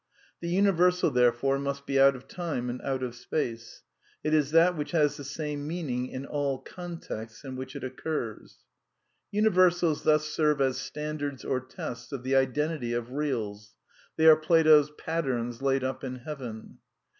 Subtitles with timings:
[0.39, 3.83] The universal, therefore, must be out of time and out of space.
[4.23, 8.63] It is that which has the same meaning in all ^\^(mtext8 in which it occurs.
[9.29, 13.59] Universals thus serve as standards or tests of the iden tity of reaU;
[14.17, 16.79] they are Plato^s "patterns laid up in heaven.'